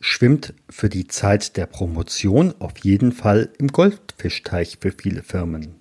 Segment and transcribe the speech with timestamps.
[0.00, 5.80] schwimmt für die Zeit der Promotion auf jeden Fall im Goldfischteich für viele Firmen.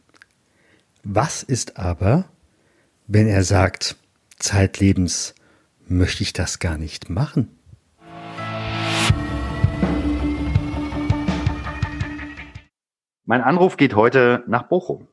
[1.03, 2.25] Was ist aber,
[3.07, 3.97] wenn er sagt,
[4.37, 5.35] zeitlebens
[5.87, 7.51] möchte ich das gar nicht machen?
[13.27, 15.07] Mein Anruf geht heute nach Bochum.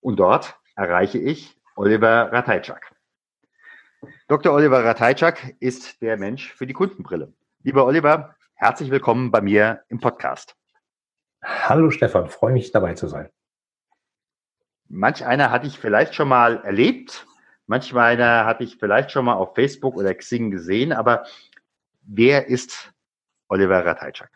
[0.00, 2.94] Und dort erreiche ich Oliver Ratajczak.
[4.28, 4.52] Dr.
[4.52, 7.32] Oliver Ratajczak ist der Mensch für die Kundenbrille.
[7.66, 10.54] Lieber Oliver, herzlich willkommen bei mir im Podcast.
[11.42, 13.30] Hallo Stefan, freue mich dabei zu sein.
[14.86, 17.26] Manch einer hatte ich vielleicht schon mal erlebt,
[17.66, 21.24] manch einer hatte ich vielleicht schon mal auf Facebook oder Xing gesehen, aber
[22.02, 22.92] wer ist
[23.48, 24.30] Oliver Ratajczak?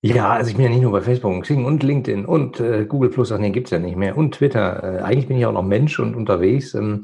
[0.00, 2.86] Ja, also ich bin ja nicht nur bei Facebook und Xing und LinkedIn und äh,
[2.86, 5.00] Google Plus, ach nee, gibt's ja nicht mehr und Twitter.
[5.00, 6.72] Äh, eigentlich bin ich auch noch Mensch und unterwegs.
[6.74, 7.02] Ähm,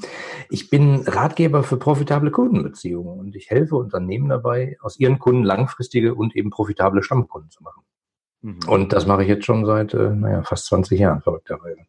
[0.48, 6.14] ich bin Ratgeber für profitable Kundenbeziehungen und ich helfe Unternehmen dabei, aus ihren Kunden langfristige
[6.14, 7.82] und eben profitable Stammkunden zu machen.
[8.42, 8.60] Mhm.
[8.68, 11.80] Und das mache ich jetzt schon seit, äh, naja, fast 20 Jahren, verrückterweise.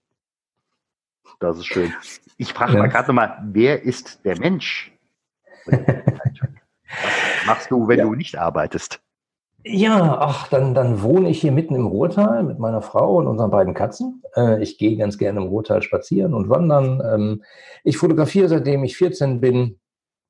[1.39, 1.93] Das ist schön.
[2.37, 2.79] Ich frage ja.
[2.79, 4.91] mal gerade nochmal, wer ist der Mensch?
[5.65, 8.05] Was machst du, wenn ja.
[8.05, 9.04] du nicht arbeitest?
[9.67, 13.49] Ja, ach, dann, dann wohne ich hier mitten im Ruhrtal mit meiner Frau und unseren
[13.49, 14.21] beiden Katzen.
[14.35, 17.01] Äh, ich gehe ganz gerne im Ruhrtal spazieren und wandern.
[17.03, 17.43] Ähm,
[17.83, 19.79] ich fotografiere seitdem ich 14 bin,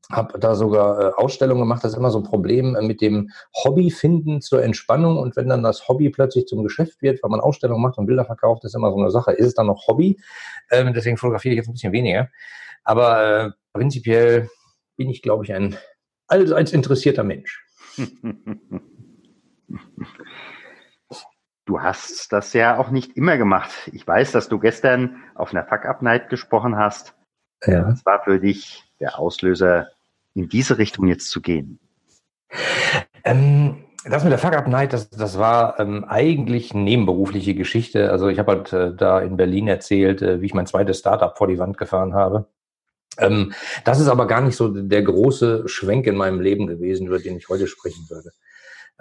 [0.10, 1.84] habe da sogar äh, Ausstellungen gemacht.
[1.84, 5.18] Das ist immer so ein Problem äh, mit dem Hobby finden zur Entspannung.
[5.18, 8.24] Und wenn dann das Hobby plötzlich zum Geschäft wird, weil man Ausstellungen macht und Bilder
[8.24, 9.34] verkauft, ist immer so eine Sache.
[9.34, 10.18] Ist es dann noch Hobby?
[10.72, 12.30] Ähm, deswegen fotografiere ich jetzt ein bisschen weniger.
[12.86, 14.50] Aber äh, prinzipiell
[14.96, 15.76] bin ich, glaube ich, ein
[16.28, 17.66] allseits interessierter Mensch.
[21.66, 23.72] Du hast das ja auch nicht immer gemacht.
[23.92, 27.16] Ich weiß, dass du gestern auf einer Fuck-Up-Night gesprochen hast.
[27.66, 27.88] Ja.
[27.88, 29.88] Was war für dich der Auslöser,
[30.36, 31.80] in diese Richtung jetzt zu gehen?
[33.24, 38.12] Ähm, das mit der Fuck-Up-Night, das, das war ähm, eigentlich nebenberufliche Geschichte.
[38.12, 41.36] Also ich habe halt äh, da in Berlin erzählt, äh, wie ich mein zweites Startup
[41.36, 42.48] vor die Wand gefahren habe.
[43.18, 43.54] Ähm,
[43.84, 47.38] das ist aber gar nicht so der große Schwenk in meinem Leben gewesen, über den
[47.38, 48.32] ich heute sprechen würde.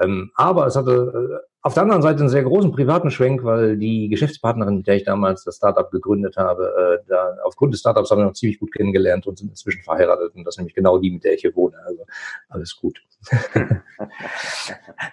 [0.01, 3.79] Ähm, aber es hatte äh, auf der anderen Seite einen sehr großen privaten Schwenk, weil
[3.79, 8.11] die Geschäftspartnerin, mit der ich damals das Startup gegründet habe, äh, da aufgrund des Startups
[8.11, 10.35] haben wir noch ziemlich gut kennengelernt und sind inzwischen verheiratet.
[10.35, 11.77] Und das ist nämlich genau die, mit der ich hier wohne.
[11.87, 12.05] Also
[12.49, 13.01] alles gut.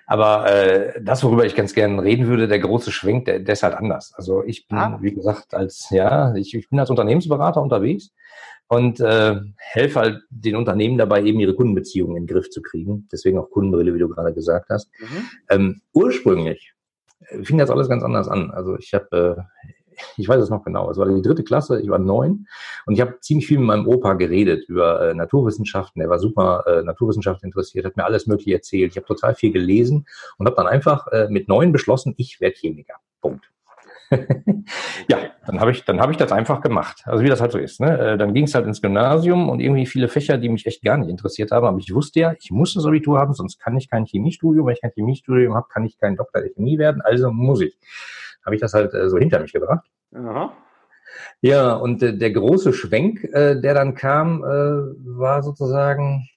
[0.08, 3.64] aber äh, das, worüber ich ganz gerne reden würde, der große Schwenk, der, der ist
[3.64, 4.14] halt anders.
[4.18, 5.00] Also ich bin, ah.
[5.02, 8.12] wie gesagt, als ja, ich, ich bin als Unternehmensberater unterwegs
[8.72, 13.06] und äh, helfe halt den Unternehmen dabei, eben ihre Kundenbeziehungen in den Griff zu kriegen.
[13.12, 14.90] Deswegen auch Kundenbrille, wie du gerade gesagt hast.
[14.98, 15.30] Mhm.
[15.50, 16.74] Ähm, ursprünglich
[17.28, 18.50] äh, fing das alles ganz anders an.
[18.50, 21.90] Also ich habe, äh, ich weiß es noch genau, es war die dritte Klasse, ich
[21.90, 22.48] war neun
[22.86, 26.02] und ich habe ziemlich viel mit meinem Opa geredet über äh, Naturwissenschaften.
[26.02, 28.92] Er war super äh, Naturwissenschaft interessiert, hat mir alles Mögliche erzählt.
[28.92, 30.06] Ich habe total viel gelesen
[30.38, 32.96] und habe dann einfach äh, mit neun beschlossen, ich werde Chemiker.
[33.20, 33.52] Punkt.
[35.10, 37.04] ja, dann habe ich, dann habe ich das einfach gemacht.
[37.06, 37.80] Also wie das halt so ist.
[37.80, 37.98] Ne?
[37.98, 40.98] Äh, dann ging es halt ins Gymnasium und irgendwie viele Fächer, die mich echt gar
[40.98, 41.66] nicht interessiert haben.
[41.66, 44.66] Aber ich wusste ja, ich muss das Abitur haben, sonst kann ich kein Chemiestudium.
[44.68, 47.02] Wenn ich kein Chemiestudium habe, kann ich kein Doktor der Chemie werden.
[47.02, 47.78] Also muss ich.
[48.46, 49.86] Habe ich das halt äh, so hinter mich gebracht.
[50.14, 50.54] Aha.
[51.42, 56.28] Ja, und äh, der große Schwenk, der dann kam, war sozusagen,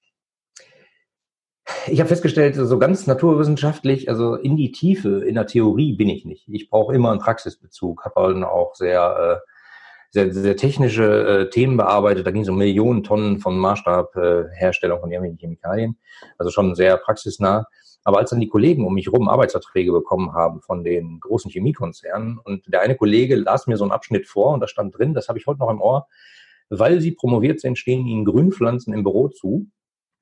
[1.86, 6.24] ich habe festgestellt, so ganz naturwissenschaftlich, also in die Tiefe, in der Theorie bin ich
[6.24, 6.46] nicht.
[6.48, 9.50] Ich brauche immer einen Praxisbezug, habe dann auch sehr, äh,
[10.10, 12.26] sehr, sehr technische äh, Themen bearbeitet.
[12.26, 15.98] Da ging es um Millionen Tonnen von Maßstabherstellung von irgendwelchen Chemikalien,
[16.38, 17.66] also schon sehr praxisnah.
[18.04, 22.38] Aber als dann die Kollegen um mich rum Arbeitsverträge bekommen haben von den großen Chemiekonzernen
[22.38, 25.28] und der eine Kollege las mir so einen Abschnitt vor und da stand drin, das
[25.28, 26.06] habe ich heute noch im Ohr,
[26.68, 29.68] weil sie promoviert sind, stehen ihnen Grünpflanzen im Büro zu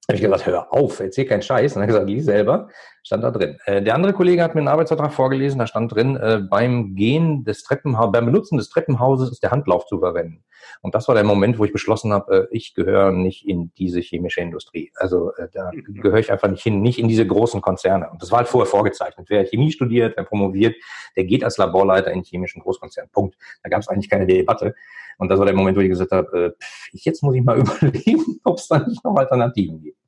[0.09, 1.75] habe ich gesagt, hör auf, erzähl keinen Scheiß.
[1.75, 2.69] Und dann gesagt, lies selber,
[3.03, 3.59] stand da drin.
[3.67, 7.45] Äh, der andere Kollege hat mir einen Arbeitsvertrag vorgelesen, da stand drin, äh, beim Gehen
[7.45, 10.43] des Treppenhauses, beim Benutzen des Treppenhauses ist der Handlauf zu verwenden.
[10.81, 14.01] Und das war der Moment, wo ich beschlossen habe, äh, ich gehöre nicht in diese
[14.01, 14.93] chemische Industrie.
[14.97, 18.11] Also äh, da gehöre ich einfach nicht hin, nicht in diese großen Konzerne.
[18.11, 19.29] Und das war halt vorher vorgezeichnet.
[19.31, 20.77] Wer Chemie studiert, wer promoviert,
[21.17, 23.09] der geht als Laborleiter in chemischen Großkonzern.
[23.13, 23.37] Punkt.
[23.63, 24.75] Da gab es eigentlich keine Debatte.
[25.19, 27.59] Und das war der Moment, wo ich gesagt habe, äh, pff, jetzt muss ich mal
[27.61, 29.99] überlegen, ob es da nicht noch Alternativen gibt.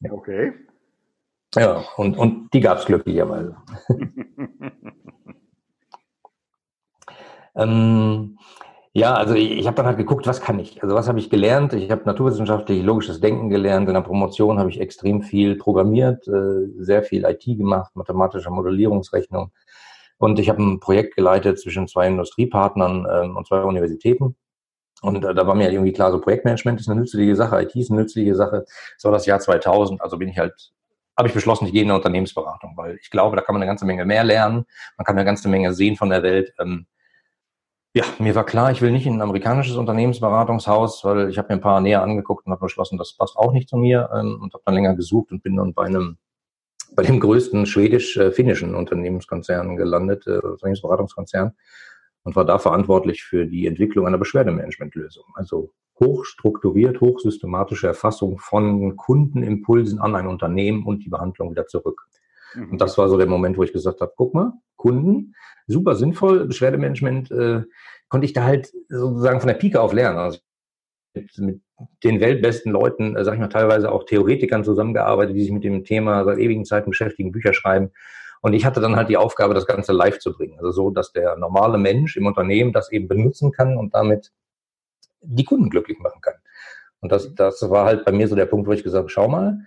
[0.00, 0.12] Ja.
[0.12, 0.52] Okay.
[1.54, 3.56] Ja, und, und die gab es glücklicherweise.
[7.54, 8.38] ähm,
[8.96, 10.82] ja, also ich, ich habe dann halt geguckt, was kann ich?
[10.82, 11.74] Also was habe ich gelernt?
[11.74, 13.88] Ich habe naturwissenschaftlich logisches Denken gelernt.
[13.88, 19.52] In der Promotion habe ich extrem viel programmiert, äh, sehr viel IT gemacht, mathematische Modellierungsrechnung.
[20.16, 24.34] Und ich habe ein Projekt geleitet zwischen zwei Industriepartnern ähm, und zwei Universitäten.
[25.02, 27.90] Und äh, da war mir irgendwie klar, so Projektmanagement ist eine nützliche Sache, IT ist
[27.90, 28.64] eine nützliche Sache.
[28.94, 30.72] Das war das Jahr 2000, also bin ich halt,
[31.18, 33.68] habe ich beschlossen, ich gehe in eine Unternehmensberatung, weil ich glaube, da kann man eine
[33.68, 34.64] ganze Menge mehr lernen,
[34.96, 36.54] man kann eine ganze Menge sehen von der Welt.
[36.58, 36.86] Ähm,
[37.96, 41.54] ja, mir war klar, ich will nicht in ein amerikanisches Unternehmensberatungshaus, weil ich habe mir
[41.54, 44.52] ein paar näher angeguckt und habe beschlossen, das passt auch nicht zu mir ähm, und
[44.52, 46.18] habe dann länger gesucht und bin dann bei einem
[46.94, 51.52] bei dem größten schwedisch-finnischen Unternehmenskonzern gelandet, äh, Unternehmensberatungskonzern,
[52.22, 55.24] und war da verantwortlich für die Entwicklung einer Beschwerdemanagementlösung.
[55.34, 62.06] Also hochstrukturiert, hochsystematische Erfassung von Kundenimpulsen an ein Unternehmen und die Behandlung wieder zurück.
[62.54, 62.72] Mhm.
[62.72, 64.52] Und das war so der Moment, wo ich gesagt habe, guck mal,
[64.86, 65.34] Kunden,
[65.66, 67.62] super sinnvoll, Beschwerdemanagement äh,
[68.08, 70.18] konnte ich da halt sozusagen von der Pike auf lernen.
[70.18, 70.38] Also
[71.14, 71.60] mit, mit
[72.04, 75.84] den weltbesten Leuten, äh, sag ich mal, teilweise auch Theoretikern zusammengearbeitet, die sich mit dem
[75.84, 77.90] Thema seit ewigen Zeiten beschäftigen, Bücher schreiben.
[78.42, 80.58] Und ich hatte dann halt die Aufgabe, das Ganze live zu bringen.
[80.58, 84.30] Also so, dass der normale Mensch im Unternehmen das eben benutzen kann und damit
[85.20, 86.34] die Kunden glücklich machen kann.
[87.00, 89.28] Und das, das war halt bei mir so der Punkt, wo ich gesagt habe, schau
[89.28, 89.66] mal,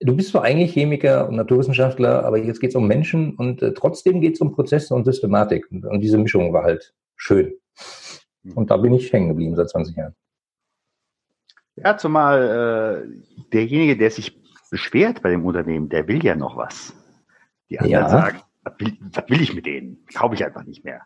[0.00, 3.72] du bist zwar eigentlich Chemiker und Naturwissenschaftler, aber jetzt geht es um Menschen und äh,
[3.72, 5.70] trotzdem geht es um Prozesse und Systematik.
[5.70, 7.54] Und, und, diese Mischung war halt schön.
[8.42, 8.52] Hm.
[8.52, 10.14] Und da bin ich hängen geblieben seit 20 Jahren.
[11.76, 14.40] Ja, zumal äh, derjenige, der sich
[14.70, 16.94] beschwert bei dem Unternehmen, der will ja noch was.
[17.68, 18.08] Die anderen ja.
[18.08, 20.04] sagen, was will, was will ich mit denen?
[20.14, 21.02] Kaufe ich einfach nicht mehr.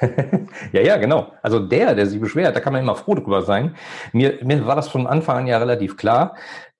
[0.72, 1.32] ja, ja, genau.
[1.42, 3.76] Also der, der sich beschwert, da kann man immer froh drüber sein.
[4.12, 6.36] Mir, mir war das von Anfang an ja relativ klar.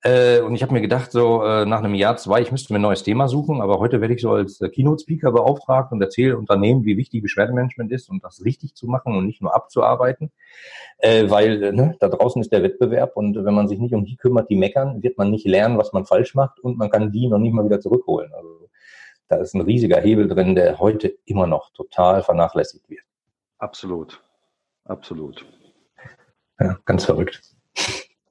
[0.07, 2.79] Äh, und ich habe mir gedacht, so äh, nach einem Jahr, zwei, ich müsste mir
[2.79, 6.37] ein neues Thema suchen, aber heute werde ich so als äh, Keynote-Speaker beauftragt und erzähle
[6.37, 10.31] Unternehmen, wie wichtig Beschwerdemanagement ist und das richtig zu machen und nicht nur abzuarbeiten.
[10.99, 14.05] Äh, weil äh, ne, da draußen ist der Wettbewerb und wenn man sich nicht um
[14.05, 17.11] die kümmert, die meckern, wird man nicht lernen, was man falsch macht und man kann
[17.11, 18.31] die noch nicht mal wieder zurückholen.
[18.35, 18.69] Also
[19.29, 23.05] da ist ein riesiger Hebel drin, der heute immer noch total vernachlässigt wird.
[23.57, 24.23] Absolut.
[24.85, 25.47] Absolut.
[26.61, 27.41] Ja, ganz verrückt.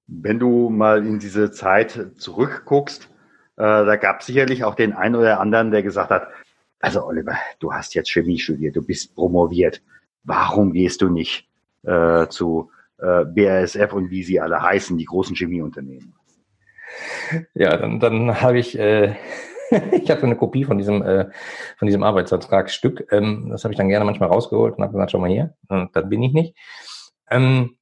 [0.08, 3.10] Wenn du mal in diese Zeit zurückguckst,
[3.58, 6.28] äh, da gab es sicherlich auch den einen oder anderen, der gesagt hat,
[6.80, 9.82] also Oliver, du hast jetzt Chemie studiert, du bist promoviert.
[10.24, 11.48] Warum gehst du nicht
[11.84, 16.14] äh, zu äh, BASF und wie sie alle heißen, die großen Chemieunternehmen?
[17.54, 19.16] Ja, dann, dann habe ich, äh,
[19.92, 21.30] ich hatte eine Kopie von diesem, äh,
[21.78, 23.08] von diesem Arbeitsvertragsstück.
[23.12, 25.90] Ähm, das habe ich dann gerne manchmal rausgeholt und habe gesagt, schau mal hier, dann
[26.10, 26.56] bin ich nicht.
[27.30, 27.78] Ähm,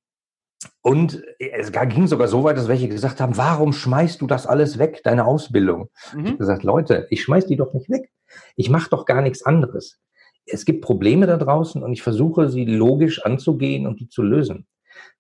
[0.82, 4.78] und es ging sogar so weit, dass welche gesagt haben, warum schmeißt du das alles
[4.78, 5.90] weg, deine Ausbildung?
[6.14, 6.20] Mhm.
[6.20, 8.12] Ich habe gesagt, Leute, ich schmeiß die doch nicht weg.
[8.56, 10.00] Ich mache doch gar nichts anderes.
[10.46, 14.68] Es gibt Probleme da draußen und ich versuche, sie logisch anzugehen und die zu lösen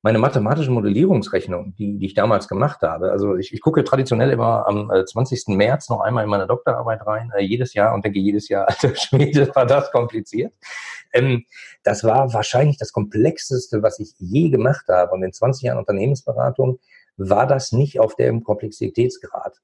[0.02, 4.68] meine mathematische Modellierungsrechnung, die, die ich damals gemacht habe, also ich, ich gucke traditionell immer
[4.68, 5.48] am 20.
[5.48, 8.68] Äh, März noch einmal in meine Doktorarbeit rein, äh, jedes Jahr und denke jedes Jahr,
[8.70, 10.54] alter Schwede, war das kompliziert.
[11.14, 11.46] Ähm,
[11.84, 15.12] das war wahrscheinlich das komplexeste, was ich je gemacht habe.
[15.12, 16.80] Und in 20 Jahren Unternehmensberatung
[17.18, 19.58] war das nicht auf dem Komplexitätsgrad.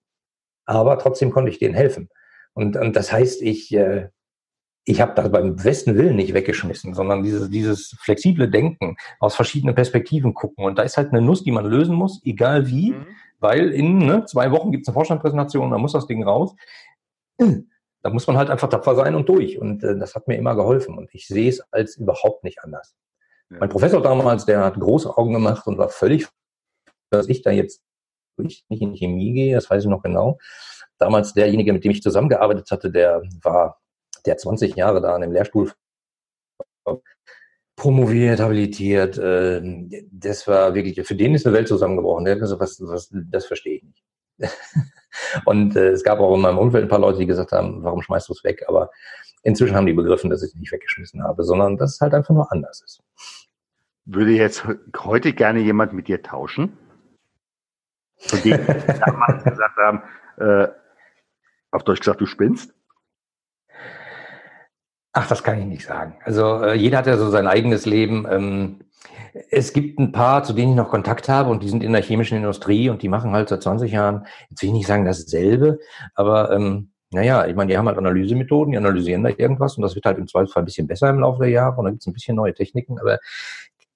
[0.66, 2.10] Aber trotzdem konnte ich denen helfen.
[2.54, 4.10] Und, und das heißt, ich, äh,
[4.90, 9.76] ich habe das beim besten Willen nicht weggeschmissen, sondern dieses, dieses flexible Denken aus verschiedenen
[9.76, 10.64] Perspektiven gucken.
[10.64, 13.06] Und da ist halt eine Nuss, die man lösen muss, egal wie, mhm.
[13.40, 16.56] weil in ne, zwei Wochen gibt es eine Vorstandspräsentation, da muss das Ding raus.
[17.38, 19.60] Da muss man halt einfach tapfer sein und durch.
[19.60, 20.98] Und äh, das hat mir immer geholfen.
[20.98, 22.96] Und ich sehe es als überhaupt nicht anders.
[23.50, 23.58] Ja.
[23.60, 26.30] Mein Professor damals, der hat große Augen gemacht und war völlig,
[27.10, 27.84] dass ich da jetzt
[28.38, 30.38] nicht in Chemie gehe, das weiß ich noch genau.
[30.98, 33.82] Damals derjenige, mit dem ich zusammengearbeitet hatte, der war
[34.28, 35.72] der 20 Jahre da an dem Lehrstuhl
[37.78, 39.18] promoviert, habilitiert.
[39.18, 39.62] Äh,
[40.12, 42.26] das war wirklich, für den ist eine Welt zusammengebrochen.
[42.26, 44.04] Der hat gesagt, was, was, das verstehe ich nicht.
[45.46, 48.02] Und äh, es gab auch in meinem Umfeld ein paar Leute, die gesagt haben, warum
[48.02, 48.66] schmeißt du es weg?
[48.68, 48.90] Aber
[49.44, 52.34] inzwischen haben die begriffen, dass ich es nicht weggeschmissen habe, sondern dass es halt einfach
[52.34, 53.02] nur anders ist.
[54.06, 54.66] Würde jetzt
[54.98, 56.78] heute gerne jemand mit dir tauschen?
[58.18, 60.04] Von die damals gesagt haben,
[60.38, 60.68] äh,
[61.72, 62.74] auf Deutsch gesagt, du spinnst?
[65.20, 66.14] Ach, das kann ich nicht sagen.
[66.26, 68.28] Also äh, jeder hat ja so sein eigenes Leben.
[68.30, 68.82] Ähm,
[69.50, 72.04] es gibt ein paar, zu denen ich noch Kontakt habe und die sind in der
[72.04, 75.80] chemischen Industrie und die machen halt seit 20 Jahren, jetzt will ich nicht sagen dasselbe,
[76.14, 79.96] aber ähm, naja, ich meine, die haben halt Analysemethoden, die analysieren da irgendwas und das
[79.96, 82.08] wird halt im Zweifelsfall ein bisschen besser im Laufe der Jahre und dann gibt es
[82.08, 83.18] ein bisschen neue Techniken, aber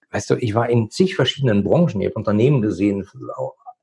[0.10, 3.08] weißt du, ich war in zig verschiedenen Branchen, ich habe Unternehmen gesehen,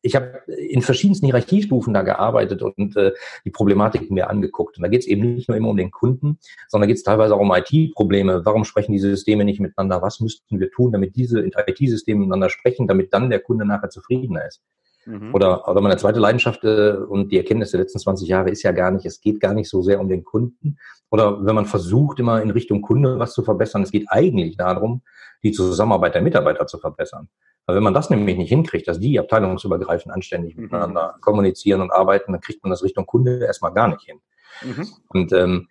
[0.03, 3.13] ich habe in verschiedensten Hierarchiestufen da gearbeitet und äh,
[3.45, 4.77] die Problematik mir angeguckt.
[4.77, 6.39] Und da geht es eben nicht nur immer um den Kunden,
[6.69, 8.45] sondern geht es teilweise auch um IT-Probleme.
[8.45, 10.01] Warum sprechen diese Systeme nicht miteinander?
[10.03, 14.47] Was müssten wir tun, damit diese IT-Systeme miteinander sprechen, damit dann der Kunde nachher zufriedener
[14.47, 14.63] ist?
[15.09, 15.35] Mhm.
[15.35, 18.73] Oder, oder meine zweite Leidenschaft äh, und die Erkenntnis der letzten 20 Jahre ist ja
[18.73, 20.79] gar nicht, es geht gar nicht so sehr um den Kunden.
[21.11, 25.03] Oder wenn man versucht, immer in Richtung Kunde was zu verbessern, es geht eigentlich darum,
[25.43, 27.29] die Zusammenarbeit der Mitarbeiter zu verbessern.
[27.67, 30.65] Weil wenn man das nämlich nicht hinkriegt, dass die abteilungsübergreifend anständig mhm.
[30.65, 34.21] miteinander kommunizieren und arbeiten, dann kriegt man das Richtung Kunde erstmal gar nicht hin.
[34.63, 34.89] Mhm.
[35.09, 35.69] Und ähm,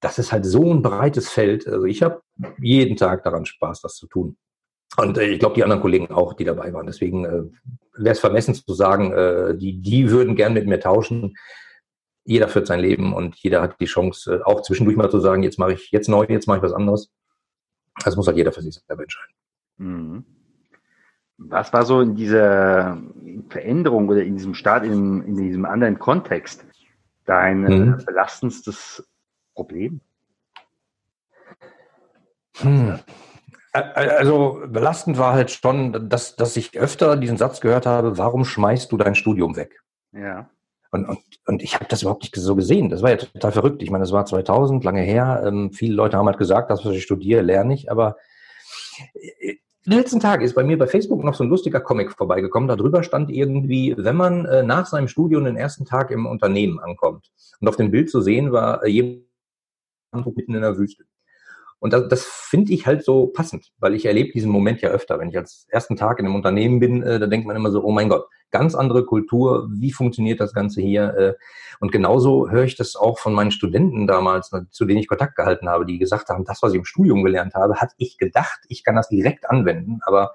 [0.00, 1.66] das ist halt so ein breites Feld.
[1.66, 2.22] Also ich habe
[2.60, 4.36] jeden Tag daran Spaß, das zu tun.
[4.96, 6.86] Und äh, ich glaube, die anderen Kollegen auch, die dabei waren.
[6.86, 7.42] Deswegen äh,
[7.96, 11.34] wäre es vermessen zu sagen, äh, die, die würden gern mit mir tauschen.
[12.24, 15.42] Jeder führt sein Leben und jeder hat die Chance, äh, auch zwischendurch mal zu sagen,
[15.42, 17.10] jetzt mache ich jetzt neu, jetzt mache ich was anderes.
[18.04, 19.34] Das muss halt jeder für sich selber entscheiden.
[19.78, 20.24] Mhm.
[21.38, 22.98] Was war so in dieser
[23.48, 26.66] Veränderung oder in diesem Start, in, in diesem anderen Kontext
[27.24, 28.04] dein mhm.
[28.04, 29.08] belastendstes
[29.54, 30.00] Problem?
[32.58, 32.98] Hm.
[33.72, 38.90] Also belastend war halt schon, dass, dass ich öfter diesen Satz gehört habe, warum schmeißt
[38.90, 39.80] du dein Studium weg?
[40.12, 40.50] Ja.
[40.92, 42.88] Und, und, und ich habe das überhaupt nicht so gesehen.
[42.88, 43.82] Das war ja total verrückt.
[43.82, 45.42] Ich meine, das war 2000, lange her.
[45.46, 47.90] Ähm, viele Leute haben halt gesagt, das, was ich studiere, lerne ich.
[47.90, 48.16] Aber
[49.14, 49.54] äh,
[49.86, 52.68] den letzten Tagen ist bei mir bei Facebook noch so ein lustiger Comic vorbeigekommen.
[52.68, 57.30] Darüber stand irgendwie, wenn man äh, nach seinem Studium den ersten Tag im Unternehmen ankommt.
[57.60, 59.24] Und auf dem Bild zu sehen war äh, jemand
[60.36, 61.04] mitten in der Wüste.
[61.80, 65.18] Und das, das finde ich halt so passend, weil ich erlebe diesen Moment ja öfter.
[65.18, 67.82] Wenn ich als ersten Tag in einem Unternehmen bin, äh, da denkt man immer so,
[67.82, 71.14] oh mein Gott, ganz andere Kultur, wie funktioniert das Ganze hier?
[71.16, 71.34] Äh,
[71.80, 75.70] und genauso höre ich das auch von meinen Studenten damals, zu denen ich Kontakt gehalten
[75.70, 78.84] habe, die gesagt haben, das, was ich im Studium gelernt habe, hatte ich gedacht, ich
[78.84, 80.32] kann das direkt anwenden, aber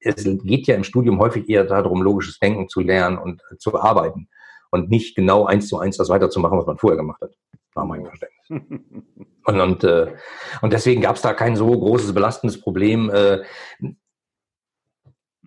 [0.00, 3.78] es geht ja im Studium häufig eher darum, logisches Denken zu lernen und äh, zu
[3.78, 4.28] arbeiten
[4.72, 7.30] und nicht genau eins zu eins das weiterzumachen, was man vorher gemacht hat.
[7.74, 8.42] War mein Verständnis.
[9.44, 10.06] Und, und, äh,
[10.60, 13.10] und deswegen gab es da kein so großes belastendes Problem.
[13.10, 13.42] Äh,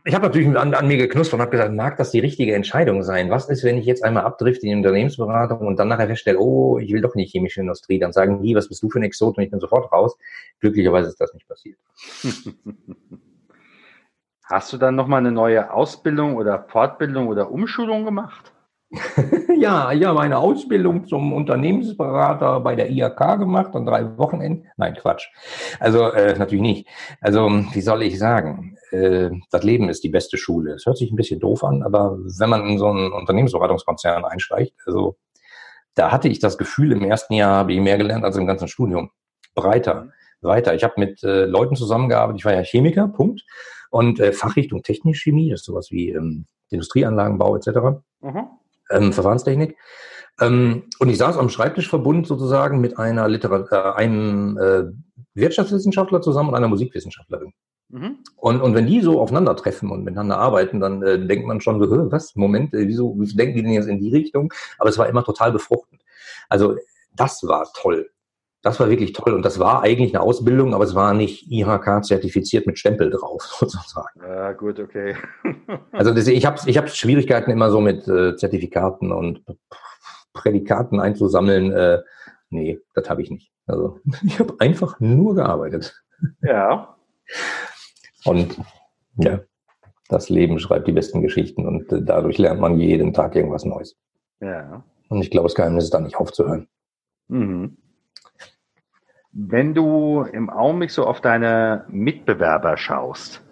[0.04, 3.04] ich habe natürlich an, an mir geknuspert und habe gesagt, mag das die richtige Entscheidung
[3.04, 3.30] sein?
[3.30, 6.78] Was ist, wenn ich jetzt einmal abdrifte in die Unternehmensberatung und dann nachher feststelle, oh,
[6.78, 9.38] ich will doch nicht chemische Industrie, dann sagen die, was bist du für ein Exot
[9.38, 10.18] und ich bin sofort raus.
[10.60, 11.80] Glücklicherweise ist das nicht passiert.
[14.44, 18.52] Hast du dann nochmal eine neue Ausbildung oder Fortbildung oder Umschulung gemacht?
[19.58, 24.68] ja, ich habe eine Ausbildung zum Unternehmensberater bei der IAK gemacht an drei Wochenenden.
[24.78, 25.28] Nein, Quatsch.
[25.80, 26.88] Also äh, natürlich nicht.
[27.22, 28.78] Also wie soll ich sagen?
[28.92, 30.74] Äh, das Leben ist die beste Schule.
[30.74, 34.74] Es hört sich ein bisschen doof an, aber wenn man in so einen Unternehmensberatungskonzern einsteigt,
[34.86, 35.18] also
[35.96, 38.68] da hatte ich das Gefühl, im ersten Jahr habe ich mehr gelernt als im ganzen
[38.68, 39.12] Studium.
[39.54, 40.10] Breiter,
[40.42, 40.76] weiter.
[40.76, 42.42] Ich habe mit äh, Leuten zusammengearbeitet.
[42.42, 43.44] Ich war ja Chemiker, Punkt.
[43.90, 48.02] Und äh, Fachrichtung Technikchemie, das ist sowas wie ähm, Industrieanlagenbau etc.
[48.20, 48.50] Mhm
[48.90, 49.78] ähm, Verfahrenstechnik.
[50.42, 54.84] Ähm, und ich saß am Schreibtischverbund sozusagen mit einer Literat äh, einem äh,
[55.34, 57.54] Wirtschaftswissenschaftler zusammen und einer Musikwissenschaftlerin.
[57.90, 58.18] Mhm.
[58.36, 62.12] Und, und wenn die so aufeinandertreffen und miteinander arbeiten, dann äh, denkt man schon so,
[62.12, 64.52] was, Moment, äh, wieso, wieso denken die denn jetzt in die Richtung?
[64.78, 66.02] Aber es war immer total befruchtend.
[66.50, 66.76] Also
[67.14, 68.10] das war toll.
[68.66, 72.66] Das war wirklich toll und das war eigentlich eine Ausbildung, aber es war nicht IHK-zertifiziert
[72.66, 74.20] mit Stempel drauf, sozusagen.
[74.20, 75.16] Ja, gut, okay.
[75.92, 79.44] also das, ich habe ich hab Schwierigkeiten immer so mit äh, Zertifikaten und
[80.34, 81.74] Prädikaten einzusammeln.
[81.74, 82.02] Äh,
[82.50, 83.52] nee, das habe ich nicht.
[83.68, 86.04] Also ich habe einfach nur gearbeitet.
[86.42, 86.98] Ja.
[88.24, 88.58] Und
[89.18, 89.42] ja,
[90.10, 93.96] das Leben schreibt die besten Geschichten und äh, dadurch lernt man jeden Tag irgendwas Neues.
[94.40, 94.84] Ja.
[95.10, 96.68] Und ich glaube, das Geheimnis ist da nicht aufzuhören.
[97.28, 97.78] Mhm.
[99.38, 103.44] Wenn du im Augenblick so auf deine Mitbewerber schaust,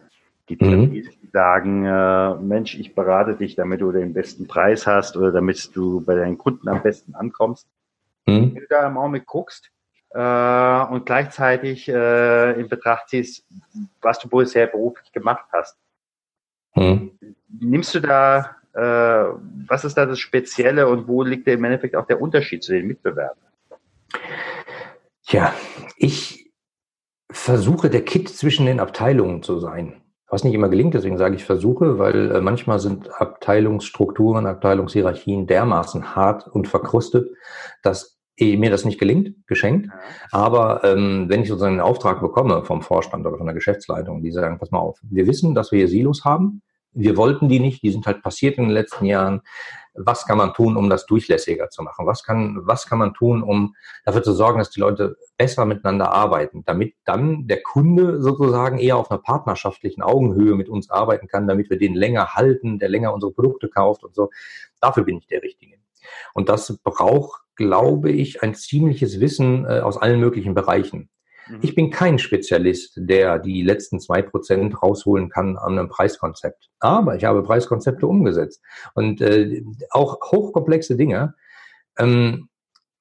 [0.46, 0.92] gibt es mhm.
[0.92, 5.34] die, die sagen, äh, Mensch, ich berate dich, damit du den besten Preis hast oder
[5.34, 7.68] damit du bei deinen Kunden am besten ankommst.
[8.26, 8.56] Mhm.
[8.56, 9.72] Wenn du da im Augenblick guckst
[10.12, 13.46] äh, und gleichzeitig äh, in Betracht ziehst,
[14.02, 15.76] was du bisher beruflich gemacht hast,
[16.76, 17.12] mhm.
[17.60, 19.34] nimmst du da, äh,
[19.68, 22.88] was ist da das Spezielle und wo liegt im Endeffekt auch der Unterschied zu den
[22.88, 23.36] Mitbewerbern?
[25.34, 25.52] Tja,
[25.98, 26.54] ich
[27.32, 30.04] versuche der Kit zwischen den Abteilungen zu sein.
[30.28, 36.16] Was nicht immer gelingt, deswegen sage ich versuche, weil äh, manchmal sind Abteilungsstrukturen, Abteilungshierarchien dermaßen
[36.16, 37.32] hart und verkrustet,
[37.82, 39.90] dass eh mir das nicht gelingt, geschenkt.
[40.32, 44.32] Aber ähm, wenn ich sozusagen einen Auftrag bekomme vom Vorstand oder von der Geschäftsleitung, die
[44.32, 46.62] sagen, pass mal auf, wir wissen, dass wir hier Silos haben,
[46.94, 49.42] wir wollten die nicht, die sind halt passiert in den letzten Jahren.
[49.96, 52.08] was kann man tun, um das durchlässiger zu machen?
[52.08, 56.12] Was kann, was kann man tun, um dafür zu sorgen, dass die Leute besser miteinander
[56.12, 61.48] arbeiten, damit dann der Kunde sozusagen eher auf einer partnerschaftlichen Augenhöhe mit uns arbeiten kann,
[61.48, 64.32] damit wir den länger halten, der länger unsere Produkte kauft und so.
[64.82, 65.78] Dafür bin ich der Richtige.
[66.34, 71.10] Und das braucht, glaube ich, ein ziemliches Wissen äh, aus allen möglichen Bereichen.
[71.48, 71.60] Mhm.
[71.62, 76.70] Ich bin kein Spezialist, der die letzten zwei Prozent rausholen kann an einem Preiskonzept.
[76.80, 78.62] Aber ich habe Preiskonzepte umgesetzt
[78.94, 81.36] und äh, auch hochkomplexe Dinge.
[81.98, 82.50] Ähm,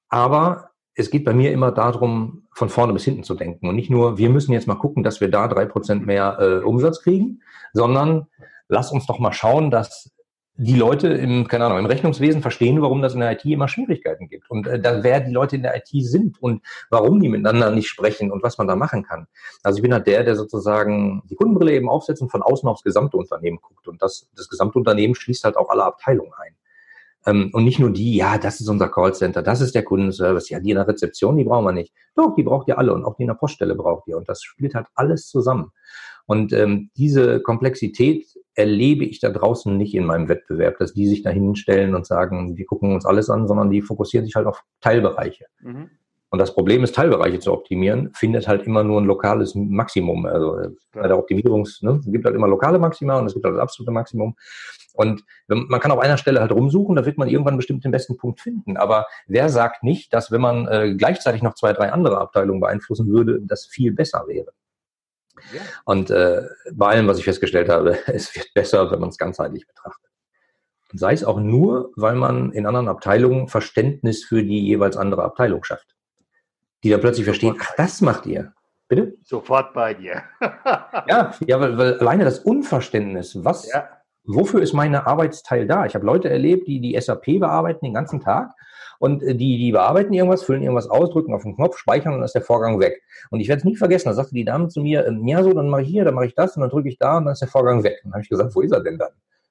[0.09, 3.89] aber es geht bei mir immer darum, von vorne bis hinten zu denken und nicht
[3.89, 7.41] nur, wir müssen jetzt mal gucken, dass wir da drei Prozent mehr äh, Umsatz kriegen,
[7.73, 8.27] sondern
[8.67, 10.12] lass uns doch mal schauen, dass
[10.55, 14.27] die Leute im, keine Ahnung, im Rechnungswesen verstehen, warum das in der IT immer Schwierigkeiten
[14.27, 17.71] gibt und äh, da, wer die Leute in der IT sind und warum die miteinander
[17.71, 19.27] nicht sprechen und was man da machen kann.
[19.63, 22.83] Also ich bin halt der, der sozusagen die Kundenbrille eben aufsetzt und von außen aufs
[22.83, 26.55] gesamte Unternehmen guckt und das, das gesamte Unternehmen schließt halt auch alle Abteilungen ein.
[27.25, 30.59] Ähm, und nicht nur die, ja, das ist unser Callcenter, das ist der Kundenservice, ja,
[30.59, 31.93] die in der Rezeption, die brauchen wir nicht.
[32.15, 34.43] Doch, die braucht ihr alle und auch die in der Poststelle braucht ihr und das
[34.43, 35.71] spielt halt alles zusammen.
[36.25, 41.23] Und ähm, diese Komplexität erlebe ich da draußen nicht in meinem Wettbewerb, dass die sich
[41.23, 44.63] da hinstellen und sagen, wir gucken uns alles an, sondern die fokussieren sich halt auf
[44.81, 45.45] Teilbereiche.
[45.61, 45.89] Mhm.
[46.29, 50.25] Und das Problem ist, Teilbereiche zu optimieren, findet halt immer nur ein lokales Maximum.
[50.25, 53.45] Also äh, bei der Optimierungs, ne, es gibt halt immer lokale Maxima und es gibt
[53.45, 54.35] halt das absolute Maximum.
[54.93, 58.17] Und man kann auf einer Stelle halt rumsuchen, da wird man irgendwann bestimmt den besten
[58.17, 58.77] Punkt finden.
[58.77, 63.07] Aber wer sagt nicht, dass wenn man äh, gleichzeitig noch zwei, drei andere Abteilungen beeinflussen
[63.07, 64.53] würde, das viel besser wäre?
[65.85, 69.67] Und äh, bei allem, was ich festgestellt habe, es wird besser, wenn man es ganzheitlich
[69.67, 70.09] betrachtet.
[70.91, 75.23] Und sei es auch nur, weil man in anderen Abteilungen Verständnis für die jeweils andere
[75.23, 75.95] Abteilung schafft.
[76.83, 78.53] Die dann plötzlich verstehen, ach, das macht ihr.
[78.87, 79.15] Bitte?
[79.23, 80.23] Sofort bei dir.
[81.07, 83.89] ja, ja weil, weil alleine das Unverständnis, was, ja.
[84.23, 85.85] wofür ist meine Arbeitsteil da?
[85.85, 88.51] Ich habe Leute erlebt, die die SAP bearbeiten den ganzen Tag
[89.03, 92.19] und äh, die, die bearbeiten irgendwas, füllen irgendwas aus, drücken auf den Knopf, speichern und
[92.19, 93.03] dann ist der Vorgang weg.
[93.31, 95.51] Und ich werde es nie vergessen, da sagte die Dame zu mir, ähm, ja so,
[95.51, 97.33] dann mache ich hier, dann mache ich das und dann drücke ich da und dann
[97.33, 97.99] ist der Vorgang weg.
[98.05, 99.09] Und dann habe ich gesagt, wo ist er denn dann?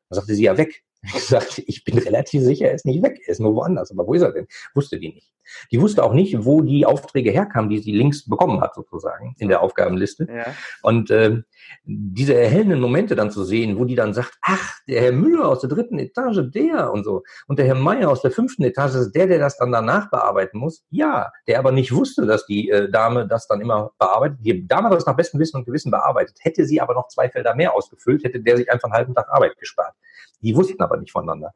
[0.09, 0.83] Dann sagte sie, ja, weg.
[1.15, 3.91] Ich sagte, ich bin relativ sicher, er ist nicht weg, er ist nur woanders.
[3.91, 4.47] Aber wo ist er denn?
[4.75, 5.33] Wusste die nicht.
[5.73, 9.49] Die wusste auch nicht, wo die Aufträge herkamen, die sie links bekommen hat, sozusagen, in
[9.49, 10.29] der Aufgabenliste.
[10.33, 10.55] Ja.
[10.83, 11.43] Und äh,
[11.85, 15.61] diese erhellenden Momente dann zu sehen, wo die dann sagt, ach, der Herr Müller aus
[15.61, 17.23] der dritten Etage, der und so.
[17.49, 20.59] Und der Herr Meier aus der fünften Etage ist der, der das dann danach bearbeiten
[20.59, 20.85] muss.
[20.91, 24.39] Ja, der aber nicht wusste, dass die äh, Dame das dann immer bearbeitet.
[24.41, 26.37] Die Dame hat das nach bestem Wissen und Gewissen bearbeitet.
[26.41, 29.29] Hätte sie aber noch zwei Felder mehr ausgefüllt, hätte der sich einfach einen halben Tag
[29.29, 29.95] Arbeit gespart.
[30.43, 31.55] Die wussten aber nicht voneinander.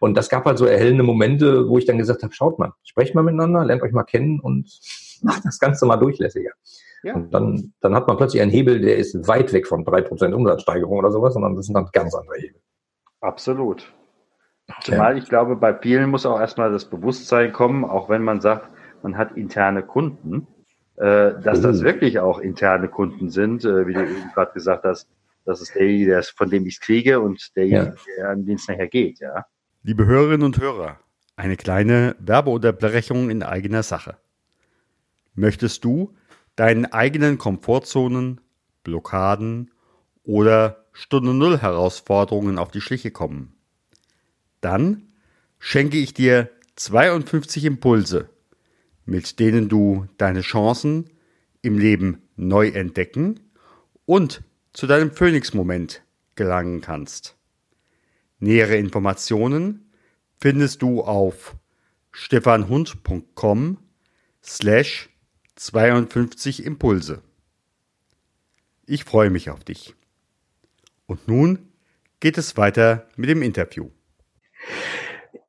[0.00, 3.14] Und das gab halt so erhellende Momente, wo ich dann gesagt habe, schaut mal, sprecht
[3.14, 4.68] mal miteinander, lernt euch mal kennen und
[5.22, 6.52] macht das Ganze mal durchlässiger.
[7.02, 7.14] Ja.
[7.14, 10.34] Und dann, dann hat man plötzlich einen Hebel, der ist weit weg von drei Prozent
[10.34, 12.60] Umsatzsteigerung oder sowas, sondern das sind dann ganz andere Hebel.
[13.20, 13.92] Absolut.
[14.82, 18.68] Zumal ich glaube, bei vielen muss auch erstmal das Bewusstsein kommen, auch wenn man sagt,
[19.02, 20.48] man hat interne Kunden,
[20.96, 21.84] äh, dass das oh.
[21.84, 25.08] wirklich auch interne Kunden sind, äh, wie du eben gerade gesagt hast,
[25.46, 28.14] das ist derjenige, der von dem ich es kriege und derjenige, ja.
[28.18, 29.46] der, an den es nachher geht, ja.
[29.82, 30.98] Liebe Hörerinnen und Hörer,
[31.36, 34.16] eine kleine Werbeunterbrechung in eigener Sache.
[35.34, 36.14] Möchtest du
[36.56, 38.40] deinen eigenen Komfortzonen,
[38.82, 39.70] Blockaden
[40.24, 43.54] oder Stunde Null Herausforderungen auf die Schliche kommen?
[44.60, 45.12] Dann
[45.60, 48.28] schenke ich dir 52 Impulse,
[49.04, 51.10] mit denen du deine Chancen
[51.62, 53.40] im Leben neu entdecken
[54.06, 54.42] und
[54.76, 56.02] zu deinem Phoenix-Moment
[56.34, 57.34] gelangen kannst.
[58.40, 59.90] Nähere Informationen
[60.38, 61.56] findest du auf
[62.12, 63.78] stefanhund.com
[64.44, 65.08] slash
[65.54, 67.22] 52 Impulse.
[68.84, 69.94] Ich freue mich auf dich.
[71.06, 71.72] Und nun
[72.20, 73.88] geht es weiter mit dem Interview.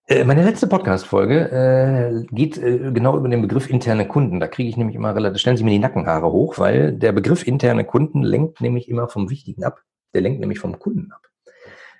[0.09, 4.39] Äh, meine letzte Podcast-Folge äh, geht äh, genau über den Begriff interne Kunden.
[4.39, 7.45] Da kriege ich nämlich immer relativ, stellen Sie mir die Nackenhaare hoch, weil der Begriff
[7.45, 9.81] interne Kunden lenkt nämlich immer vom Wichtigen ab.
[10.13, 11.27] Der lenkt nämlich vom Kunden ab.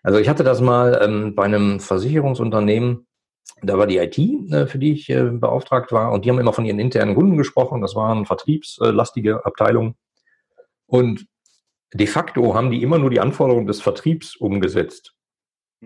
[0.04, 3.08] Also ich hatte das mal ähm, bei einem Versicherungsunternehmen,
[3.62, 6.54] da war die IT, äh, für die ich äh, beauftragt war, und die haben immer
[6.54, 7.82] von ihren internen Kunden gesprochen.
[7.82, 9.96] Das waren vertriebslastige Abteilungen.
[10.86, 11.28] Und
[11.94, 15.17] de facto haben die immer nur die Anforderungen des Vertriebs umgesetzt.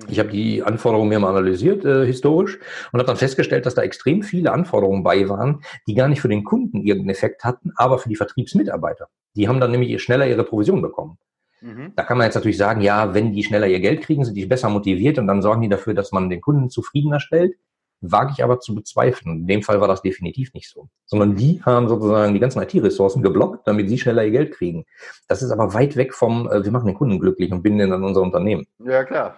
[0.07, 2.57] Ich habe die Anforderungen mir mal analysiert, äh, historisch,
[2.91, 6.29] und habe dann festgestellt, dass da extrem viele Anforderungen bei waren, die gar nicht für
[6.29, 9.09] den Kunden irgendeinen Effekt hatten, aber für die Vertriebsmitarbeiter.
[9.35, 11.17] Die haben dann nämlich schneller ihre Provision bekommen.
[11.61, 11.93] Mhm.
[11.95, 14.45] Da kann man jetzt natürlich sagen, ja, wenn die schneller ihr Geld kriegen, sind die
[14.45, 17.55] besser motiviert und dann sorgen die dafür, dass man den Kunden zufriedener stellt.
[18.03, 19.41] Wage ich aber zu bezweifeln.
[19.41, 20.89] In dem Fall war das definitiv nicht so.
[21.05, 24.85] Sondern die haben sozusagen die ganzen IT-Ressourcen geblockt, damit sie schneller ihr Geld kriegen.
[25.27, 27.93] Das ist aber weit weg vom, äh, wir machen den Kunden glücklich und binden ihn
[27.93, 28.65] an unser Unternehmen.
[28.79, 29.35] Ja, klar.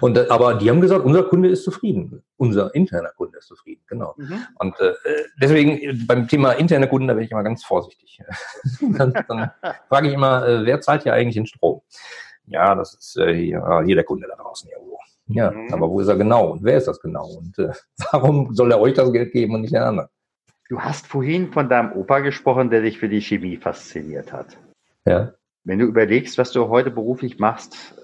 [0.00, 2.22] Und, aber die haben gesagt, unser Kunde ist zufrieden.
[2.36, 4.14] Unser interner Kunde ist zufrieden, genau.
[4.16, 4.46] Mhm.
[4.58, 4.94] Und äh,
[5.40, 8.20] deswegen beim Thema interne Kunden, da bin ich immer ganz vorsichtig.
[8.80, 9.50] dann, dann
[9.88, 11.82] frage ich immer, äh, wer zahlt hier eigentlich den Strom?
[12.46, 14.98] Ja, das ist äh, hier, hier der Kunde da draußen irgendwo.
[15.26, 15.72] Ja, mhm.
[15.72, 16.52] aber wo ist er genau?
[16.52, 17.26] Und wer ist das genau?
[17.26, 17.72] Und äh,
[18.12, 20.08] warum soll er euch das Geld geben und nicht den anderen?
[20.68, 24.56] Du hast vorhin von deinem Opa gesprochen, der dich für die Chemie fasziniert hat.
[25.04, 25.34] Ja.
[25.64, 27.94] Wenn du überlegst, was du heute beruflich machst,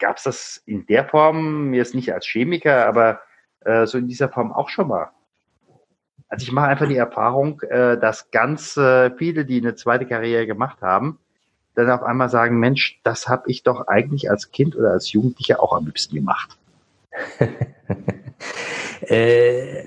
[0.00, 3.20] gab es das in der Form, ist nicht als Chemiker, aber
[3.60, 5.10] äh, so in dieser Form auch schon mal?
[6.28, 10.46] Also ich mache einfach die Erfahrung, äh, dass ganz äh, viele, die eine zweite Karriere
[10.46, 11.18] gemacht haben,
[11.74, 15.62] dann auf einmal sagen, Mensch, das habe ich doch eigentlich als Kind oder als Jugendlicher
[15.62, 16.56] auch am liebsten gemacht.
[19.02, 19.84] äh,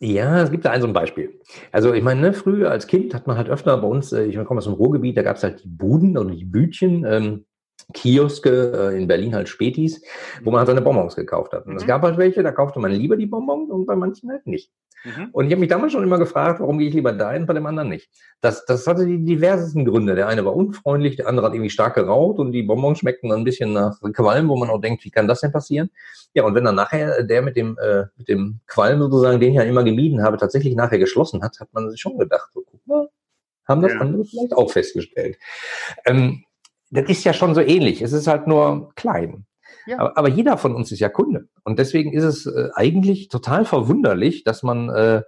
[0.00, 1.40] ja, es gibt da ein so ein Beispiel.
[1.72, 4.36] Also ich meine, ne, früher als Kind hat man halt öfter bei uns, äh, ich
[4.44, 7.44] komme aus dem Ruhrgebiet, da gab es halt die Buden oder die Bütchen, ähm,
[7.92, 10.02] Kioske, äh, in Berlin halt Spätis,
[10.42, 11.66] wo man halt seine Bonbons gekauft hat.
[11.66, 11.78] Und mhm.
[11.78, 14.70] es gab halt welche, da kaufte man lieber die Bonbons und bei manchen halt nicht.
[15.04, 15.28] Mhm.
[15.32, 17.66] Und ich habe mich damals schon immer gefragt, warum gehe ich lieber dahin, bei dem
[17.66, 18.10] anderen nicht.
[18.40, 20.14] Das, das hatte die diversesten Gründe.
[20.14, 23.40] Der eine war unfreundlich, der andere hat irgendwie stark geraucht und die Bonbons schmeckten dann
[23.40, 25.90] ein bisschen nach Qualm, wo man auch denkt, wie kann das denn passieren?
[26.32, 29.56] Ja, und wenn dann nachher der mit dem, äh, mit dem Qualm sozusagen, den ich
[29.56, 32.86] ja immer gemieden habe, tatsächlich nachher geschlossen hat, hat man sich schon gedacht, so guck
[32.86, 33.08] mal,
[33.66, 34.00] haben das ja.
[34.00, 35.36] andere vielleicht auch festgestellt.
[36.06, 36.44] Ähm,
[36.94, 38.02] das ist ja schon so ähnlich.
[38.02, 39.46] Es ist halt nur klein.
[39.86, 39.98] Ja.
[39.98, 41.48] Aber, aber, jeder von uns ist ja Kunde.
[41.64, 45.22] Und deswegen ist es äh, eigentlich total verwunderlich, dass man, äh,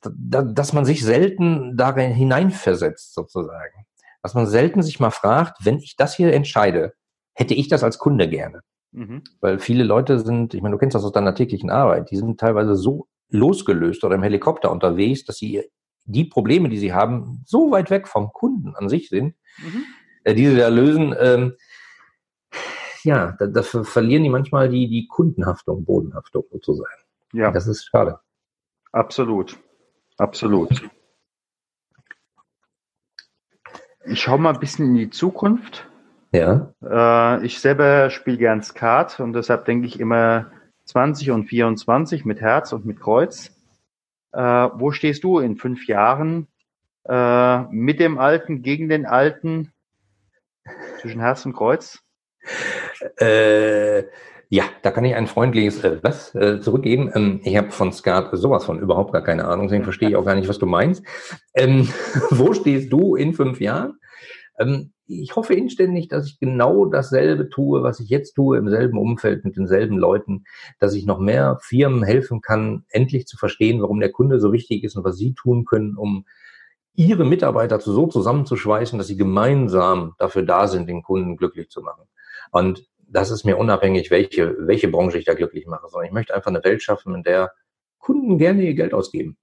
[0.00, 3.84] da, dass man sich selten darin hineinversetzt, sozusagen.
[4.22, 6.94] Dass man selten sich mal fragt, wenn ich das hier entscheide,
[7.34, 8.60] hätte ich das als Kunde gerne.
[8.92, 9.22] Mhm.
[9.40, 12.40] Weil viele Leute sind, ich meine, du kennst das aus deiner täglichen Arbeit, die sind
[12.40, 15.64] teilweise so losgelöst oder im Helikopter unterwegs, dass sie
[16.04, 19.84] die Probleme, die sie haben, so weit weg vom Kunden an sich sind, mhm
[20.34, 21.54] diese da lösen, ähm,
[23.04, 27.02] ja, da, da verlieren die manchmal die, die Kundenhaftung, Bodenhaftung sozusagen.
[27.32, 27.50] Ja.
[27.50, 28.20] Das ist schade.
[28.92, 29.56] Absolut.
[30.16, 30.88] Absolut.
[34.04, 35.86] Ich schaue mal ein bisschen in die Zukunft.
[36.32, 36.72] Ja.
[36.82, 40.50] Äh, ich selber spiele gern Skat und deshalb denke ich immer
[40.84, 43.52] 20 und 24 mit Herz und mit Kreuz.
[44.32, 46.48] Äh, wo stehst du in fünf Jahren?
[47.04, 49.72] Äh, mit dem Alten, gegen den Alten?
[51.00, 52.00] Zwischen Herz und Kreuz?
[53.18, 54.04] Äh,
[54.50, 57.10] ja, da kann ich ein freundliches äh, was äh, zurückgeben.
[57.14, 60.24] Ähm, ich habe von Skat sowas von überhaupt gar keine Ahnung, deswegen verstehe ich auch
[60.24, 61.04] gar nicht, was du meinst.
[61.54, 61.88] Ähm,
[62.30, 63.98] wo stehst du in fünf Jahren?
[64.58, 68.98] Ähm, ich hoffe inständig, dass ich genau dasselbe tue, was ich jetzt tue, im selben
[68.98, 70.44] Umfeld mit denselben Leuten,
[70.78, 74.84] dass ich noch mehr Firmen helfen kann, endlich zu verstehen, warum der Kunde so wichtig
[74.84, 76.24] ist und was sie tun können, um
[76.98, 82.08] ihre Mitarbeiter so zusammenzuschweißen, dass sie gemeinsam dafür da sind, den Kunden glücklich zu machen.
[82.50, 86.34] Und das ist mir unabhängig, welche, welche Branche ich da glücklich mache, sondern ich möchte
[86.34, 87.52] einfach eine Welt schaffen, in der
[87.98, 89.36] Kunden gerne ihr Geld ausgeben.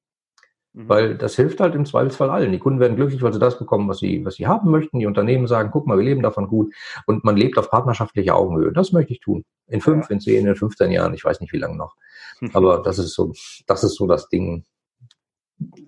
[0.73, 0.89] Mhm.
[0.89, 2.51] Weil das hilft halt im Zweifelsfall allen.
[2.51, 4.99] Die Kunden werden glücklich, weil sie das bekommen, was sie, was sie haben möchten.
[4.99, 6.75] Die Unternehmen sagen, guck mal, wir leben davon gut.
[7.05, 8.73] Und man lebt auf partnerschaftlicher Augenhöhe.
[8.73, 9.45] Das möchte ich tun.
[9.67, 11.13] In fünf, in zehn, in 15 Jahren.
[11.13, 11.95] Ich weiß nicht, wie lange noch.
[12.53, 13.31] Aber das ist so,
[13.65, 14.65] das ist so das Ding,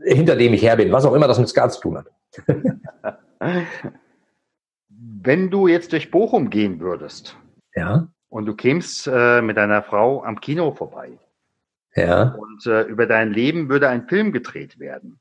[0.04, 2.12] hinter dem ich her bin, was auch immer das mit Skat zu tun hat.
[4.90, 7.38] Wenn du jetzt durch Bochum gehen würdest
[7.76, 8.08] ja.
[8.30, 11.20] und du kämst äh, mit deiner Frau am Kino vorbei
[11.96, 12.36] ja.
[12.36, 15.20] und äh, über dein Leben würde ein Film gedreht werden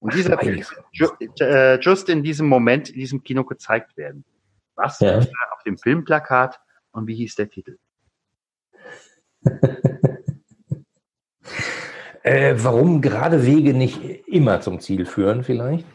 [0.00, 1.08] und dieser Film ju
[1.40, 4.24] äh, just in diesem Moment in diesem Kino gezeigt werden.
[4.74, 5.18] Was ja.
[5.18, 6.60] auf dem Filmplakat
[6.92, 7.78] und wie hieß der Titel?
[12.22, 15.86] Äh, warum gerade Wege nicht immer zum Ziel führen, vielleicht?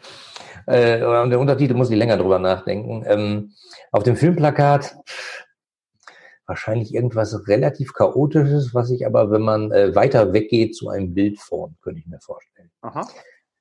[0.65, 3.03] Äh, und der Untertitel muss ich länger drüber nachdenken.
[3.07, 3.53] Ähm,
[3.91, 4.95] auf dem Filmplakat
[6.45, 11.39] wahrscheinlich irgendwas relativ Chaotisches, was ich aber, wenn man äh, weiter weggeht, zu einem Bild
[11.39, 12.71] formt, könnte ich mir vorstellen.
[12.81, 13.07] Aha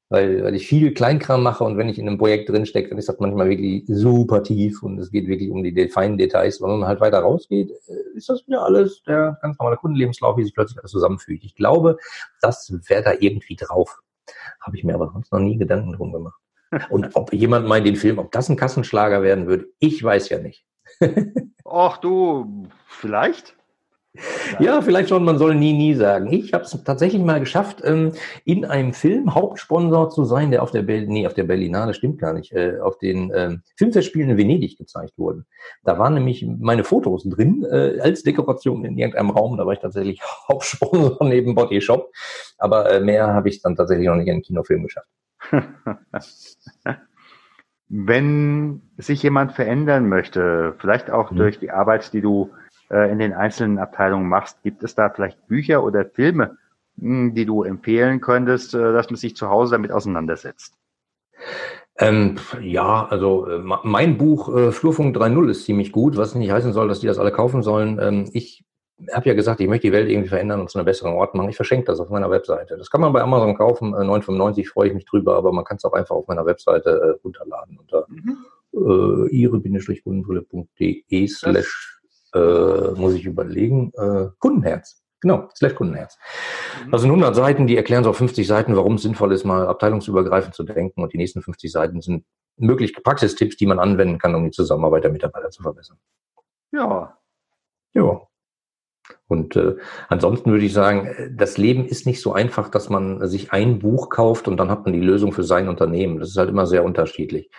[0.09, 3.09] weil, weil ich viel Kleinkram mache und wenn ich in einem Projekt drinstecke, dann ist
[3.09, 6.63] das manchmal wirklich super tief und es geht wirklich um die feinen Details.
[6.63, 10.45] wenn man halt weiter rausgeht, äh, ist das wieder alles der ganz normale Kundenlebenslauf, wie
[10.45, 11.45] sich plötzlich alles zusammenfügt.
[11.45, 11.99] Ich glaube,
[12.41, 14.01] das wäre da irgendwie drauf.
[14.61, 16.41] Habe ich mir aber sonst noch nie Gedanken drum gemacht.
[16.91, 20.39] Und ob jemand meint, den Film, ob das ein Kassenschlager werden wird, ich weiß ja
[20.39, 20.65] nicht.
[21.65, 23.57] Ach du, vielleicht?
[24.59, 26.33] Ja, vielleicht schon, man soll nie, nie sagen.
[26.33, 28.13] Ich habe es tatsächlich mal geschafft, ähm,
[28.45, 32.19] in einem Film Hauptsponsor zu sein, der auf der, Be nee, auf der Berlinale, stimmt
[32.19, 35.47] gar nicht, äh, auf den ähm, Filmfestspielen in Venedig gezeigt wurden.
[35.85, 39.57] Da waren nämlich meine Fotos drin, äh, als Dekoration in irgendeinem Raum.
[39.57, 42.13] Da war ich tatsächlich Hauptsponsor neben Body Shop.
[42.59, 45.09] Aber äh, mehr habe ich dann tatsächlich noch nicht in einen Kinofilm geschafft.
[47.89, 51.37] Wenn sich jemand verändern möchte, vielleicht auch mhm.
[51.37, 52.51] durch die Arbeit, die du
[52.91, 54.63] äh, in den einzelnen Abteilungen machst.
[54.63, 56.57] Gibt es da vielleicht Bücher oder Filme,
[56.97, 60.75] mh, die du empfehlen könntest, äh, dass man sich zu Hause damit auseinandersetzt?
[61.99, 66.73] Ähm, ja, also äh, mein Buch äh, Flurfunk 3.0 ist ziemlich gut, was nicht heißen
[66.73, 67.99] soll, dass die das alle kaufen sollen.
[68.01, 68.65] Ähm, ich
[69.13, 71.51] habe ja gesagt, ich möchte die Welt irgendwie verändern und zu einem besseren Ort machen.
[71.51, 72.77] Ich verschenke das auf meiner Webseite.
[72.79, 75.79] Das kann man bei Amazon kaufen, äh, 9,95 freue ich mich drüber, aber man kann
[75.79, 78.39] es auch einfach auf meiner Webseite äh, runterladen unter mhm.
[78.73, 81.96] äh, ihre-kundenbrille.de slash,
[82.37, 85.03] äh, muss ich überlegen, äh, Kundenherz.
[85.21, 86.19] Genau, slash Kundenherz.
[86.85, 86.91] Mhm.
[86.91, 89.67] Das sind 100 Seiten, die erklären so auf 50 Seiten, warum es sinnvoll ist, mal
[89.67, 91.03] abteilungsübergreifend zu denken.
[91.03, 92.25] Und die nächsten 50 Seiten sind
[92.59, 95.99] mögliche Praxistipps, die man anwenden kann, um die Zusammenarbeit der Mitarbeiter zu verbessern.
[96.73, 97.19] Ja.
[97.95, 98.21] Ja.
[99.29, 99.77] Und äh,
[100.09, 104.09] ansonsten würde ich sagen, das Leben ist nicht so einfach, dass man sich ein Buch
[104.09, 106.21] kauft und dann hat man die Lösung für sein Unternehmen.
[106.21, 107.51] Das ist halt immer sehr unterschiedlich.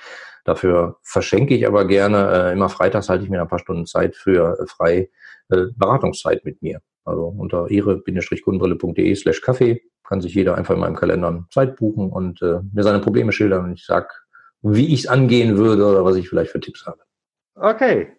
[0.46, 4.16] Dafür verschenke ich aber gerne, äh, immer freitags halte ich mir ein paar Stunden Zeit
[4.16, 5.10] für äh, frei
[5.50, 6.80] äh, Beratungszeit mit mir.
[7.04, 12.42] Also unter ihre-kundenbrille.de slash Kaffee kann sich jeder einfach in meinem Kalender Zeit buchen und
[12.42, 14.26] äh, mir seine Probleme schildern und ich sag,
[14.62, 17.00] wie ich es angehen würde oder was ich vielleicht für Tipps habe.
[17.56, 18.14] Okay,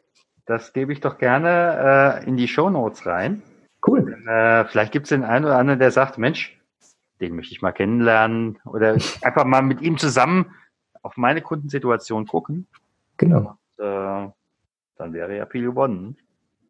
[0.49, 3.43] das gebe ich doch gerne äh, in die Show Notes rein.
[3.87, 4.15] Cool.
[4.27, 6.59] Äh, vielleicht gibt es den einen oder anderen, der sagt, Mensch,
[7.21, 10.55] den möchte ich mal kennenlernen oder einfach mal mit ihm zusammen
[11.03, 12.67] auf meine Kundensituation gucken.
[13.19, 13.59] Genau.
[13.77, 14.31] Und, äh,
[14.97, 16.17] dann wäre ja viel gewonnen.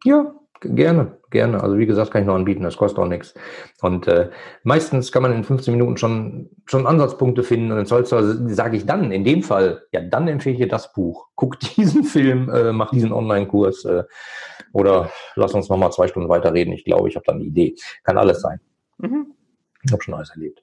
[0.03, 1.63] Ja, Gerne, gerne.
[1.63, 3.33] Also wie gesagt, kann ich noch anbieten, das kostet auch nichts.
[3.81, 4.29] Und äh,
[4.63, 8.75] meistens kann man in 15 Minuten schon, schon Ansatzpunkte finden und dann sollst du, sage
[8.75, 11.27] ich dann, in dem Fall, ja, dann empfehle ich dir das Buch.
[11.35, 14.03] Guck diesen Film, äh, mach diesen Online-Kurs äh,
[14.73, 16.73] oder lass uns nochmal zwei Stunden weiterreden.
[16.73, 17.75] Ich glaube, ich habe da eine Idee.
[18.03, 18.59] Kann alles sein.
[18.97, 19.33] Mhm.
[19.83, 20.61] Ich habe schon alles erlebt.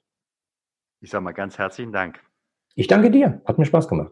[1.01, 2.19] Ich sage mal ganz herzlichen Dank.
[2.75, 3.41] Ich danke dir.
[3.45, 4.11] Hat mir Spaß gemacht.